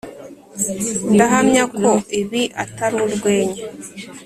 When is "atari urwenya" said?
2.63-3.61